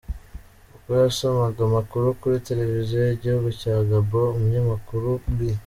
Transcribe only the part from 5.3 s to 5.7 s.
Bi.